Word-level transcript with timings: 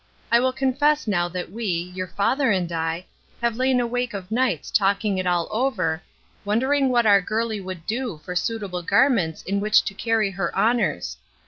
I 0.31 0.39
will 0.39 0.51
confess 0.51 1.05
now 1.05 1.27
that 1.29 1.51
we, 1.51 1.91
your 1.93 2.07
father 2.07 2.49
and 2.49 2.71
I, 2.71 3.05
have 3.39 3.55
lain 3.55 3.79
awake 3.79 4.15
of 4.15 4.31
nights 4.31 4.71
talking 4.71 5.19
it 5.19 5.27
all 5.27 5.47
over, 5.51 6.01
wondering 6.43 6.89
what 6.89 7.05
our 7.05 7.21
girlie 7.21 7.61
would 7.61 7.85
do 7.85 8.19
for 8.25 8.35
suitable 8.35 8.79
HOUSEHOLD 8.81 8.87
QUESTIONINGS 8.87 9.43
293 9.43 9.43
garments 9.43 9.43
in 9.43 9.59
which 9.59 9.83
to 9.83 9.93
carry 9.93 10.31
her 10.31 10.55
honors. 10.57 11.17